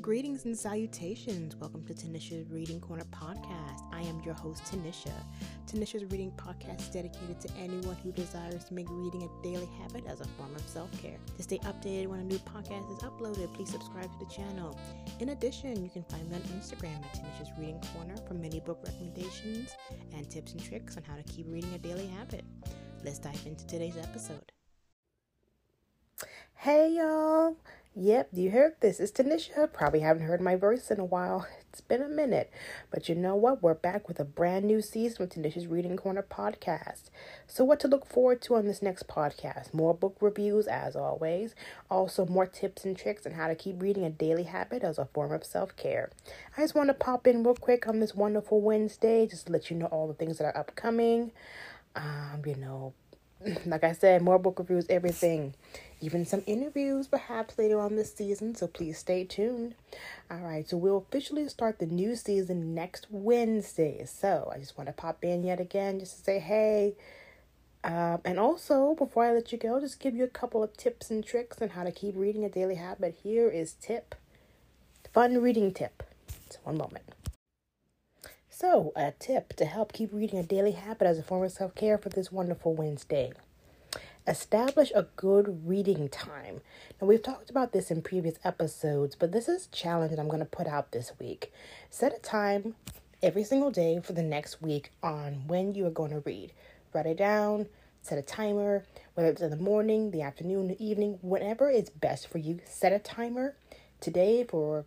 greetings 0.00 0.46
and 0.46 0.58
salutations. 0.58 1.54
Welcome 1.56 1.84
to 1.84 1.92
Tanisha's 1.92 2.48
Reading 2.50 2.80
Corner 2.80 3.04
podcast. 3.12 3.82
I 3.92 4.00
am 4.00 4.22
your 4.24 4.32
host, 4.32 4.64
Tanisha. 4.64 5.12
Tanisha's 5.66 6.10
Reading 6.10 6.32
podcast 6.38 6.80
is 6.80 6.88
dedicated 6.88 7.38
to 7.40 7.50
anyone 7.58 7.96
who 7.96 8.10
desires 8.10 8.64
to 8.64 8.74
make 8.74 8.86
reading 8.88 9.24
a 9.24 9.42
daily 9.42 9.68
habit 9.78 10.04
as 10.06 10.22
a 10.22 10.24
form 10.24 10.54
of 10.56 10.62
self 10.62 10.90
care. 11.02 11.18
To 11.36 11.42
stay 11.42 11.58
updated 11.58 12.06
when 12.06 12.20
a 12.20 12.24
new 12.24 12.38
podcast 12.38 12.90
is 12.90 13.02
uploaded, 13.02 13.52
please 13.52 13.68
subscribe 13.68 14.10
to 14.10 14.24
the 14.24 14.32
channel. 14.32 14.78
In 15.18 15.30
addition, 15.30 15.82
you 15.84 15.90
can 15.90 16.04
find 16.04 16.26
me 16.30 16.36
on 16.36 16.42
Instagram 16.58 16.96
at 17.04 17.12
Tanisha's 17.12 17.50
Reading 17.58 17.82
Corner 17.92 18.16
for 18.26 18.34
many 18.34 18.60
book 18.60 18.80
recommendations 18.86 19.76
and 20.14 20.30
tips 20.30 20.52
and 20.52 20.64
tricks 20.64 20.96
on 20.96 21.02
how 21.02 21.16
to 21.16 21.22
keep 21.24 21.46
reading 21.48 21.74
a 21.74 21.78
daily 21.78 22.06
habit. 22.06 22.44
Let's 23.04 23.18
dive 23.18 23.42
into 23.44 23.66
today's 23.66 23.98
episode. 23.98 24.50
Hey 26.54 26.94
y'all! 26.96 27.56
Yep, 28.02 28.30
do 28.32 28.40
you 28.40 28.50
heard 28.50 28.76
this. 28.80 28.98
It's 28.98 29.12
Tanisha. 29.12 29.70
Probably 29.70 30.00
haven't 30.00 30.22
heard 30.22 30.40
my 30.40 30.56
voice 30.56 30.90
in 30.90 30.98
a 30.98 31.04
while. 31.04 31.46
It's 31.70 31.82
been 31.82 32.00
a 32.02 32.08
minute. 32.08 32.50
But 32.90 33.10
you 33.10 33.14
know 33.14 33.36
what? 33.36 33.62
We're 33.62 33.74
back 33.74 34.08
with 34.08 34.18
a 34.18 34.24
brand 34.24 34.64
new 34.64 34.80
season 34.80 35.22
of 35.22 35.28
Tanisha's 35.28 35.66
Reading 35.66 35.96
Corner 35.98 36.22
podcast. 36.28 37.10
So, 37.46 37.62
what 37.62 37.78
to 37.80 37.88
look 37.88 38.06
forward 38.06 38.40
to 38.42 38.54
on 38.56 38.66
this 38.66 38.80
next 38.80 39.06
podcast? 39.06 39.74
More 39.74 39.94
book 39.94 40.16
reviews, 40.20 40.66
as 40.66 40.96
always. 40.96 41.54
Also, 41.90 42.24
more 42.24 42.46
tips 42.46 42.86
and 42.86 42.96
tricks 42.96 43.26
on 43.26 43.32
how 43.32 43.48
to 43.48 43.54
keep 43.54 43.80
reading 43.80 44.04
a 44.04 44.10
daily 44.10 44.44
habit 44.44 44.82
as 44.82 44.98
a 44.98 45.04
form 45.04 45.30
of 45.30 45.44
self 45.44 45.76
care. 45.76 46.10
I 46.56 46.62
just 46.62 46.74
want 46.74 46.88
to 46.88 46.94
pop 46.94 47.26
in 47.26 47.44
real 47.44 47.54
quick 47.54 47.86
on 47.86 48.00
this 48.00 48.14
wonderful 48.14 48.62
Wednesday, 48.62 49.26
just 49.26 49.46
to 49.46 49.52
let 49.52 49.70
you 49.70 49.76
know 49.76 49.86
all 49.86 50.08
the 50.08 50.14
things 50.14 50.38
that 50.38 50.44
are 50.44 50.58
upcoming. 50.58 51.32
Um, 51.94 52.42
you 52.46 52.56
know, 52.56 52.94
like 53.66 53.84
I 53.84 53.92
said, 53.92 54.22
more 54.22 54.38
book 54.38 54.58
reviews, 54.58 54.86
everything 54.88 55.54
even 56.00 56.24
some 56.24 56.42
interviews 56.46 57.06
perhaps 57.06 57.58
later 57.58 57.78
on 57.78 57.96
this 57.96 58.14
season, 58.14 58.54
so 58.54 58.66
please 58.66 58.98
stay 58.98 59.24
tuned. 59.24 59.74
All 60.30 60.38
right, 60.38 60.68
so 60.68 60.76
we'll 60.76 60.96
officially 60.96 61.46
start 61.48 61.78
the 61.78 61.86
new 61.86 62.16
season 62.16 62.74
next 62.74 63.06
Wednesday. 63.10 64.04
So 64.06 64.50
I 64.52 64.58
just 64.58 64.78
want 64.78 64.88
to 64.88 64.94
pop 64.94 65.22
in 65.22 65.44
yet 65.44 65.60
again 65.60 66.00
just 66.00 66.18
to 66.18 66.24
say 66.24 66.38
hey. 66.38 66.94
Um, 67.82 68.20
and 68.24 68.38
also, 68.38 68.94
before 68.94 69.24
I 69.24 69.32
let 69.32 69.52
you 69.52 69.58
go, 69.58 69.80
just 69.80 70.00
give 70.00 70.14
you 70.14 70.24
a 70.24 70.28
couple 70.28 70.62
of 70.62 70.76
tips 70.76 71.10
and 71.10 71.24
tricks 71.24 71.62
on 71.62 71.70
how 71.70 71.84
to 71.84 71.92
keep 71.92 72.14
reading 72.16 72.44
a 72.44 72.48
daily 72.50 72.74
habit. 72.74 73.18
Here 73.22 73.48
is 73.48 73.74
tip 73.74 74.14
fun 75.12 75.42
reading 75.42 75.72
tip. 75.72 76.02
So, 76.50 76.58
one 76.64 76.78
moment. 76.78 77.19
So, 78.60 78.92
a 78.94 79.12
tip 79.18 79.54
to 79.54 79.64
help 79.64 79.94
keep 79.94 80.12
reading 80.12 80.38
a 80.38 80.42
daily 80.42 80.72
habit 80.72 81.06
as 81.06 81.18
a 81.18 81.22
form 81.22 81.42
of 81.44 81.50
self 81.50 81.74
care 81.74 81.96
for 81.96 82.10
this 82.10 82.30
wonderful 82.30 82.74
Wednesday. 82.74 83.32
Establish 84.26 84.92
a 84.94 85.06
good 85.16 85.66
reading 85.66 86.10
time. 86.10 86.60
Now, 87.00 87.06
we've 87.06 87.22
talked 87.22 87.48
about 87.48 87.72
this 87.72 87.90
in 87.90 88.02
previous 88.02 88.38
episodes, 88.44 89.16
but 89.16 89.32
this 89.32 89.48
is 89.48 89.64
a 89.64 89.74
challenge 89.74 90.10
that 90.10 90.20
I'm 90.20 90.28
going 90.28 90.40
to 90.40 90.44
put 90.44 90.66
out 90.66 90.92
this 90.92 91.12
week. 91.18 91.50
Set 91.88 92.14
a 92.14 92.18
time 92.18 92.74
every 93.22 93.44
single 93.44 93.70
day 93.70 93.98
for 93.98 94.12
the 94.12 94.22
next 94.22 94.60
week 94.60 94.90
on 95.02 95.46
when 95.46 95.74
you 95.74 95.86
are 95.86 95.90
going 95.90 96.10
to 96.10 96.20
read. 96.20 96.52
Write 96.92 97.06
it 97.06 97.16
down, 97.16 97.64
set 98.02 98.18
a 98.18 98.22
timer, 98.22 98.84
whether 99.14 99.30
it's 99.30 99.40
in 99.40 99.48
the 99.48 99.56
morning, 99.56 100.10
the 100.10 100.20
afternoon, 100.20 100.68
the 100.68 100.86
evening, 100.86 101.18
whenever 101.22 101.70
is 101.70 101.88
best 101.88 102.28
for 102.28 102.36
you. 102.36 102.60
Set 102.66 102.92
a 102.92 102.98
timer 102.98 103.54
today 104.02 104.44
for 104.44 104.84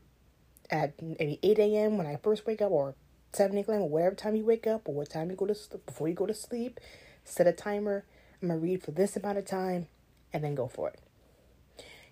at 0.69 0.93
maybe 1.01 1.39
8 1.41 1.57
a.m. 1.57 1.97
when 1.97 2.05
I 2.05 2.17
first 2.17 2.45
wake 2.45 2.61
up, 2.61 2.71
or 2.71 2.93
7 3.33 3.57
a.m., 3.57 3.81
or 3.81 3.89
whatever 3.89 4.15
time 4.15 4.35
you 4.35 4.45
wake 4.45 4.67
up, 4.67 4.87
or 4.87 4.93
what 4.93 5.09
time 5.09 5.29
you 5.29 5.35
go 5.35 5.45
to 5.45 5.55
sleep, 5.55 5.85
before 5.85 6.07
you 6.07 6.13
go 6.13 6.25
to 6.25 6.33
sleep. 6.33 6.79
Set 7.25 7.47
a 7.47 7.53
timer 7.53 8.05
I'm 8.43 8.49
gonna 8.49 8.59
read 8.59 8.83
for 8.83 8.91
this 8.91 9.15
amount 9.15 9.37
of 9.37 9.45
time 9.45 9.87
and 10.33 10.43
then 10.43 10.53
go 10.53 10.67
for 10.67 10.89
it. 10.89 10.99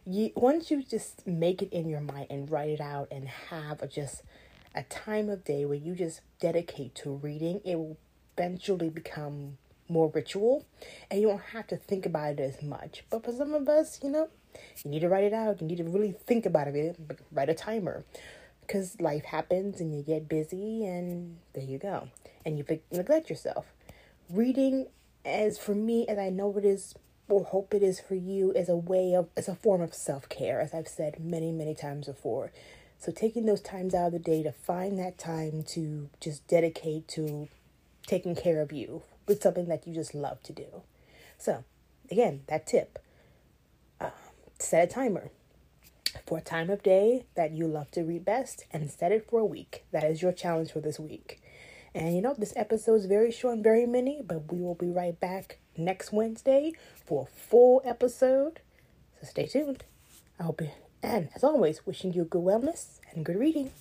You 0.05 0.31
once 0.35 0.71
you 0.71 0.81
just 0.81 1.27
make 1.27 1.61
it 1.61 1.73
in 1.73 1.89
your 1.89 1.99
mind 1.99 2.27
and 2.29 2.49
write 2.49 2.69
it 2.69 2.79
out 2.79 3.09
and 3.11 3.27
have 3.27 3.81
a, 3.81 3.87
just 3.87 4.23
a 4.73 4.83
time 4.83 5.29
of 5.29 5.43
day 5.43 5.65
where 5.65 5.77
you 5.77 5.93
just 5.93 6.21
dedicate 6.39 6.95
to 6.95 7.11
reading, 7.11 7.59
it 7.65 7.75
will 7.75 7.97
eventually 8.37 8.89
become 8.89 9.57
more 9.89 10.09
ritual 10.15 10.65
and 11.09 11.19
you 11.19 11.27
won't 11.27 11.41
have 11.51 11.67
to 11.67 11.75
think 11.75 12.05
about 12.05 12.31
it 12.31 12.39
as 12.39 12.63
much. 12.63 13.03
But 13.09 13.25
for 13.25 13.33
some 13.33 13.53
of 13.53 13.67
us, 13.67 13.99
you 14.01 14.09
know, 14.09 14.29
you 14.85 14.91
need 14.91 15.01
to 15.01 15.09
write 15.09 15.25
it 15.25 15.33
out. 15.33 15.61
You 15.61 15.67
need 15.67 15.77
to 15.79 15.83
really 15.83 16.13
think 16.13 16.45
about 16.45 16.67
it. 16.69 16.97
Write 17.31 17.49
a 17.49 17.53
timer 17.53 18.05
because 18.71 19.01
life 19.01 19.25
happens 19.25 19.81
and 19.81 19.93
you 19.93 20.01
get 20.01 20.29
busy 20.29 20.85
and 20.85 21.37
there 21.53 21.63
you 21.63 21.77
go. 21.77 22.07
And 22.45 22.57
you 22.57 22.65
neglect 22.89 23.29
yourself. 23.29 23.65
Reading 24.29 24.87
as 25.25 25.57
for 25.57 25.75
me, 25.75 26.07
as 26.07 26.17
I 26.17 26.29
know 26.29 26.57
it 26.57 26.63
is 26.63 26.95
or 27.27 27.43
hope 27.43 27.73
it 27.73 27.83
is 27.83 27.99
for 27.99 28.15
you, 28.15 28.51
is 28.53 28.69
a 28.69 28.77
way 28.77 29.13
of, 29.13 29.27
as 29.35 29.49
a 29.49 29.55
form 29.55 29.81
of 29.81 29.93
self 29.93 30.29
care, 30.29 30.61
as 30.61 30.73
I've 30.73 30.87
said 30.87 31.19
many, 31.19 31.51
many 31.51 31.75
times 31.75 32.07
before. 32.07 32.53
So 32.97 33.11
taking 33.11 33.45
those 33.45 33.61
times 33.61 33.93
out 33.93 34.07
of 34.07 34.13
the 34.13 34.19
day 34.19 34.41
to 34.41 34.53
find 34.53 34.97
that 34.99 35.17
time 35.17 35.63
to 35.69 36.09
just 36.21 36.47
dedicate 36.47 37.09
to 37.09 37.49
taking 38.07 38.35
care 38.35 38.61
of 38.61 38.71
you 38.71 39.01
with 39.27 39.43
something 39.43 39.67
that 39.67 39.85
you 39.85 39.93
just 39.93 40.15
love 40.15 40.41
to 40.43 40.53
do. 40.53 40.81
So, 41.37 41.65
again, 42.09 42.43
that 42.47 42.67
tip 42.67 42.99
um, 43.99 44.11
set 44.59 44.89
a 44.89 44.93
timer 44.93 45.29
for 46.25 46.37
a 46.37 46.41
time 46.41 46.69
of 46.69 46.83
day 46.83 47.25
that 47.35 47.51
you 47.51 47.67
love 47.67 47.91
to 47.91 48.03
read 48.03 48.25
best 48.25 48.65
and 48.71 48.89
set 48.89 49.11
it 49.11 49.27
for 49.29 49.39
a 49.39 49.45
week. 49.45 49.85
That 49.91 50.03
is 50.03 50.21
your 50.21 50.31
challenge 50.31 50.71
for 50.71 50.79
this 50.79 50.99
week. 50.99 51.41
And 51.93 52.15
you 52.15 52.21
know, 52.21 52.33
this 52.37 52.53
episode 52.55 52.95
is 52.95 53.05
very 53.05 53.31
short 53.31 53.55
and 53.55 53.63
very 53.63 53.85
mini, 53.85 54.21
but 54.23 54.51
we 54.51 54.61
will 54.61 54.75
be 54.75 54.89
right 54.89 55.19
back 55.19 55.59
next 55.77 56.11
Wednesday 56.11 56.73
for 57.05 57.23
a 57.23 57.39
full 57.39 57.81
episode. 57.85 58.61
So 59.19 59.27
stay 59.27 59.47
tuned. 59.47 59.83
I 60.39 60.43
hope 60.43 60.61
you, 60.61 60.69
and 61.03 61.29
as 61.35 61.43
always, 61.43 61.85
wishing 61.85 62.13
you 62.13 62.23
good 62.23 62.43
wellness 62.43 62.99
and 63.13 63.25
good 63.25 63.37
reading. 63.37 63.71